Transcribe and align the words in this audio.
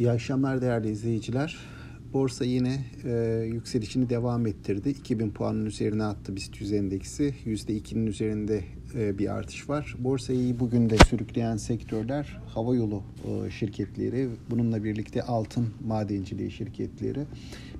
İyi 0.00 0.10
akşamlar 0.10 0.62
değerli 0.62 0.90
izleyiciler. 0.90 1.56
Borsa 2.12 2.44
yine 2.44 2.84
e, 3.04 3.44
yükselişini 3.52 4.10
devam 4.10 4.46
ettirdi. 4.46 4.88
2000 4.88 5.30
puanın 5.30 5.66
üzerine 5.66 6.04
attı 6.04 6.36
BIST 6.36 6.60
100 6.60 6.72
endeksi. 6.72 7.34
%2'nin 7.46 8.06
üzerinde 8.06 8.64
bir 8.94 9.34
artış 9.34 9.68
var. 9.68 9.94
Borsayı 9.98 10.60
bugün 10.60 10.90
de 10.90 10.96
sürükleyen 10.98 11.56
sektörler 11.56 12.40
hava 12.46 12.74
yolu 12.74 13.02
e, 13.24 13.50
şirketleri, 13.50 14.28
bununla 14.50 14.84
birlikte 14.84 15.22
altın 15.22 15.68
madenciliği 15.86 16.50
şirketleri, 16.50 17.24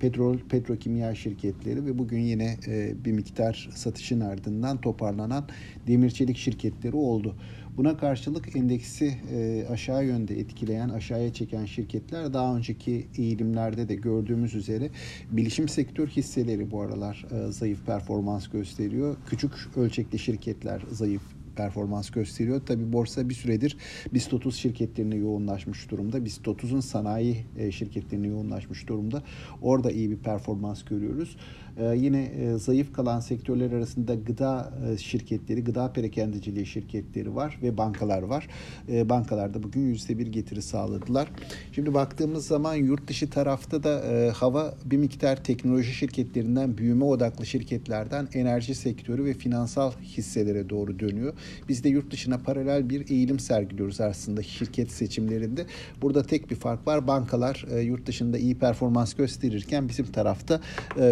petrol, 0.00 0.38
petrokimya 0.38 1.14
şirketleri 1.14 1.84
ve 1.84 1.98
bugün 1.98 2.20
yine 2.20 2.56
e, 2.66 3.04
bir 3.04 3.12
miktar 3.12 3.70
satışın 3.74 4.20
ardından 4.20 4.80
toparlanan 4.80 5.48
demir 5.86 6.10
çelik 6.10 6.36
şirketleri 6.36 6.96
oldu. 6.96 7.36
Buna 7.78 7.96
karşılık 7.96 8.56
endeksi 8.56 9.14
e, 9.32 9.66
aşağı 9.70 10.04
yönde 10.04 10.40
etkileyen, 10.40 10.88
aşağıya 10.88 11.32
çeken 11.32 11.64
şirketler 11.64 12.34
daha 12.34 12.56
önceki 12.56 13.06
eğilimlerde 13.18 13.88
de 13.88 13.94
gördüğümüz 13.94 14.54
üzere 14.54 14.90
bilişim 15.30 15.68
sektör 15.68 16.08
hisseleri 16.08 16.70
bu 16.70 16.80
aralar 16.80 17.26
e, 17.30 17.52
zayıf 17.52 17.86
performans 17.86 18.48
gösteriyor. 18.48 19.16
Küçük 19.26 19.52
ölçekli 19.76 20.18
şirketler 20.18 20.80
zayıf 20.98 21.22
performans 21.56 22.10
gösteriyor. 22.10 22.60
Tabi 22.66 22.92
borsa 22.92 23.28
bir 23.28 23.34
süredir 23.34 23.76
BIST 24.14 24.34
30 24.34 24.56
şirketlerine 24.56 25.16
yoğunlaşmış 25.16 25.90
durumda. 25.90 26.24
BIST 26.24 26.46
30'un 26.46 26.80
sanayi 26.80 27.44
e, 27.58 27.72
şirketlerine 27.72 28.26
yoğunlaşmış 28.26 28.88
durumda. 28.88 29.22
Orada 29.62 29.90
iyi 29.90 30.10
bir 30.10 30.16
performans 30.16 30.84
görüyoruz. 30.84 31.36
Ee, 31.78 31.96
yine 31.96 32.22
e, 32.22 32.58
zayıf 32.58 32.92
kalan 32.92 33.20
sektörler 33.20 33.72
arasında 33.72 34.14
gıda 34.14 34.72
e, 34.92 34.98
şirketleri, 34.98 35.64
gıda 35.64 35.92
perakendiciliği 35.92 36.66
şirketleri 36.66 37.34
var 37.34 37.58
ve 37.62 37.76
bankalar 37.76 38.22
var. 38.22 38.48
E, 38.88 39.08
bankalar 39.08 39.54
da 39.54 39.62
bugün 39.62 39.80
yüzde 39.80 40.18
bir 40.18 40.26
getiri 40.26 40.62
sağladılar. 40.62 41.28
Şimdi 41.72 41.94
baktığımız 41.94 42.46
zaman 42.46 42.74
yurt 42.74 43.08
dışı 43.08 43.30
tarafta 43.30 43.82
da 43.82 44.02
hava 44.36 44.74
bir 44.84 44.96
miktar 44.96 45.44
teknoloji 45.44 45.92
şirketlerinden, 45.92 46.78
büyüme 46.78 47.04
odaklı 47.04 47.46
şirketlerden 47.46 48.28
enerji 48.34 48.74
sektörü 48.74 49.24
ve 49.24 49.34
finansal 49.34 49.92
hisselere 49.92 50.70
doğru 50.70 50.98
dönüyor. 50.98 51.34
Biz 51.68 51.84
de 51.84 51.88
yurt 51.88 52.10
dışına 52.10 52.38
paralel 52.38 52.90
bir 52.90 53.10
eğilim 53.10 53.38
sergiliyoruz 53.38 54.00
aslında 54.00 54.42
şirket 54.42 54.92
seçimlerinde. 54.92 55.66
Burada 56.02 56.22
tek 56.22 56.50
bir 56.50 56.56
fark 56.56 56.86
var. 56.86 57.06
Bankalar 57.06 57.80
yurt 57.82 58.06
dışında 58.06 58.38
iyi 58.38 58.58
performans 58.58 59.14
gösterirken 59.14 59.88
bizim 59.88 60.06
tarafta 60.06 60.60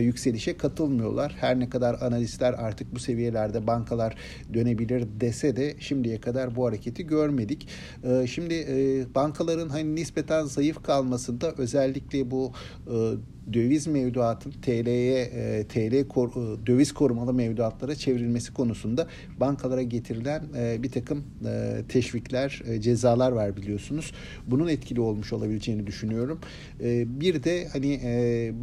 yükselişe 0.00 0.53
katılmıyorlar. 0.56 1.36
Her 1.40 1.60
ne 1.60 1.68
kadar 1.68 1.96
analistler 2.00 2.52
artık 2.52 2.94
bu 2.94 2.98
seviyelerde 2.98 3.66
bankalar 3.66 4.14
dönebilir 4.54 5.06
dese 5.20 5.56
de 5.56 5.74
şimdiye 5.78 6.20
kadar 6.20 6.56
bu 6.56 6.66
hareketi 6.66 7.06
görmedik. 7.06 7.68
Ee, 8.04 8.26
şimdi 8.26 8.54
e, 8.54 9.06
bankaların 9.14 9.68
hani 9.68 9.94
nispeten 9.94 10.44
zayıf 10.44 10.82
kalmasında 10.82 11.54
özellikle 11.58 12.30
bu 12.30 12.52
e, 12.86 12.94
döviz 13.52 13.86
mevduatın 13.86 14.50
TL'ye 14.50 15.20
e, 15.22 15.64
TL 15.68 15.94
e, 15.94 16.66
döviz 16.66 16.92
korumalı 16.92 17.34
mevduatlara 17.34 17.94
çevrilmesi 17.94 18.54
konusunda 18.54 19.06
bankalara 19.40 19.82
getirilen 19.82 20.44
e, 20.56 20.82
bir 20.82 20.90
takım 20.90 21.24
teşvikler, 21.88 22.62
cezalar 22.80 23.32
var 23.32 23.56
biliyorsunuz. 23.56 24.12
Bunun 24.46 24.68
etkili 24.68 25.00
olmuş 25.00 25.32
olabileceğini 25.32 25.86
düşünüyorum. 25.86 26.40
Bir 27.20 27.44
de 27.44 27.68
hani 27.72 28.00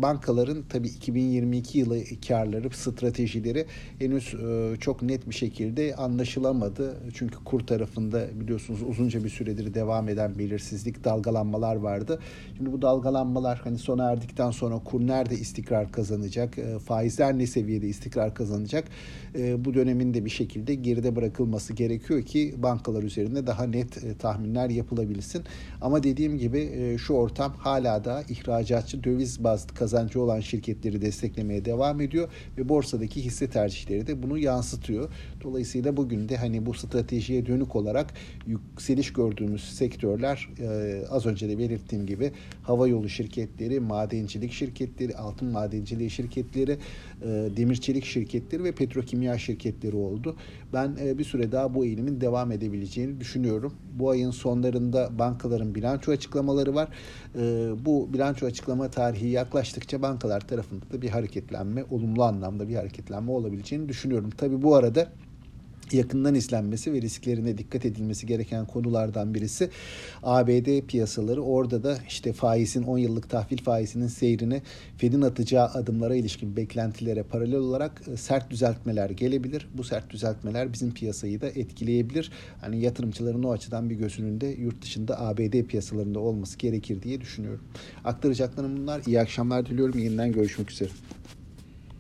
bankaların 0.02 0.63
tabii 0.69 0.87
2022 0.87 1.79
yılı 1.79 1.99
karları, 2.27 2.69
stratejileri 2.69 3.65
henüz 3.99 4.35
çok 4.79 5.02
net 5.02 5.29
bir 5.29 5.35
şekilde 5.35 5.95
anlaşılamadı. 5.95 6.97
Çünkü 7.13 7.43
kur 7.43 7.59
tarafında 7.59 8.27
biliyorsunuz 8.39 8.81
uzunca 8.81 9.23
bir 9.23 9.29
süredir 9.29 9.73
devam 9.73 10.09
eden 10.09 10.39
belirsizlik, 10.39 11.03
dalgalanmalar 11.03 11.75
vardı. 11.75 12.19
Şimdi 12.57 12.71
bu 12.71 12.81
dalgalanmalar 12.81 13.61
hani 13.63 13.77
sona 13.77 14.11
erdikten 14.11 14.52
sonra 14.52 14.70
sonra 14.72 14.83
kur 14.83 15.08
nerede 15.08 15.36
istikrar 15.36 15.91
kazanacak, 15.91 16.58
e, 16.58 16.80
faizler 16.80 17.38
ne 17.38 17.47
seviyede 17.47 17.88
istikrar 17.88 18.36
kazanacak 18.36 18.83
e, 19.36 19.66
bu 19.66 19.73
dönemin 19.73 20.14
de 20.14 20.26
bir 20.26 20.30
şekilde 20.30 20.76
geride 20.76 21.15
bırakılması 21.15 21.73
gerekiyor 21.73 22.21
ki 22.21 22.55
bankalar 22.58 23.04
üzerinde 23.04 23.48
daha 23.48 23.64
net 23.64 24.04
e, 24.04 24.17
tahminler 24.17 24.70
yapılabilsin. 24.70 25.43
Ama 25.82 26.04
dediğim 26.04 26.37
gibi 26.37 26.98
şu 26.98 27.14
ortam 27.14 27.54
hala 27.58 28.04
da 28.04 28.23
ihracatçı 28.30 29.04
döviz 29.04 29.43
bazlı 29.43 29.73
kazancı 29.73 30.21
olan 30.21 30.39
şirketleri 30.39 31.02
desteklemeye 31.02 31.65
devam 31.65 32.02
ediyor 32.02 32.30
ve 32.58 32.70
borsadaki 32.70 33.26
hisse 33.26 33.49
tercihleri 33.49 34.08
de 34.08 34.23
bunu 34.23 34.38
yansıtıyor. 34.38 35.09
Dolayısıyla 35.43 35.98
bugün 35.98 36.30
de 36.30 36.38
hani 36.38 36.65
bu 36.65 36.73
stratejiye 36.73 37.45
dönük 37.45 37.76
olarak 37.76 38.14
yükseliş 38.48 39.14
gördüğümüz 39.14 39.64
sektörler 39.64 40.49
az 41.09 41.26
önce 41.26 41.49
de 41.49 41.58
belirttiğim 41.58 42.05
gibi 42.05 42.32
hava 42.64 42.88
yolu 42.88 43.09
şirketleri, 43.09 43.80
madencilik 43.80 44.52
şirketleri, 44.61 45.17
altın 45.17 45.48
madenciliği 45.48 46.10
şirketleri, 46.10 46.72
e, 47.22 47.27
demir 47.58 47.76
çelik 47.76 48.05
şirketleri 48.05 48.64
ve 48.64 48.72
petrokimya 48.72 49.38
şirketleri 49.38 49.95
oldu. 49.95 50.36
Ben 50.73 50.98
e, 51.02 51.17
bir 51.17 51.23
süre 51.23 51.52
daha 51.52 51.73
bu 51.73 51.86
eğilimin 51.86 52.22
devam 52.22 52.52
edebileceğini 52.52 53.20
düşünüyorum. 53.20 53.73
Bu 54.00 54.10
ayın 54.10 54.32
sonlarında 54.32 55.10
bankaların 55.20 55.76
bilanço 55.76 56.11
açıklamaları 56.11 56.76
var. 56.76 56.89
E, 57.36 57.42
bu 57.86 58.14
bilanço 58.14 58.45
açıklama 58.45 58.92
tarihi 58.92 59.27
yaklaştıkça 59.27 60.02
bankalar 60.02 60.42
tarafında 60.48 60.92
da 60.92 61.02
bir 61.02 61.10
hareketlenme, 61.10 61.83
olumlu 61.92 62.23
anlamda 62.23 62.67
bir 62.67 62.76
hareketlenme 62.76 63.32
olabileceğini 63.32 63.89
düşünüyorum. 63.89 64.30
Tabi 64.30 64.61
bu 64.61 64.76
arada 64.76 65.11
yakından 65.93 66.35
izlenmesi 66.35 66.93
ve 66.93 67.02
risklerine 67.02 67.57
dikkat 67.57 67.85
edilmesi 67.85 68.27
gereken 68.27 68.65
konulardan 68.65 69.33
birisi 69.33 69.69
ABD 70.23 70.81
piyasaları. 70.87 71.41
Orada 71.41 71.83
da 71.83 71.97
işte 72.07 72.33
faizin 72.33 72.83
10 72.83 72.97
yıllık 72.97 73.29
tahvil 73.29 73.57
faizinin 73.57 74.07
seyrini 74.07 74.61
Fed'in 74.97 75.21
atacağı 75.21 75.65
adımlara 75.65 76.15
ilişkin 76.15 76.55
beklentilere 76.55 77.23
paralel 77.23 77.59
olarak 77.59 78.02
e, 78.13 78.17
sert 78.17 78.52
düzeltmeler 78.52 79.09
gelebilir. 79.09 79.67
Bu 79.73 79.83
sert 79.83 80.09
düzeltmeler 80.09 80.73
bizim 80.73 80.93
piyasayı 80.93 81.41
da 81.41 81.47
etkileyebilir. 81.47 82.31
Hani 82.61 82.81
yatırımcıların 82.81 83.43
o 83.43 83.52
açıdan 83.52 83.89
bir 83.89 83.95
gözünün 83.95 84.41
de 84.41 84.47
yurt 84.47 84.81
dışında 84.81 85.21
ABD 85.21 85.63
piyasalarında 85.63 86.19
olması 86.19 86.58
gerekir 86.58 87.02
diye 87.02 87.21
düşünüyorum. 87.21 87.63
Aktaracaklarım 88.03 88.77
bunlar. 88.77 89.02
İyi 89.08 89.21
akşamlar 89.21 89.65
diliyorum. 89.65 89.99
Yeniden 89.99 90.31
görüşmek 90.31 90.71
üzere. 90.71 90.89